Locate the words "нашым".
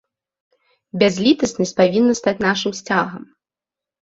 2.47-2.71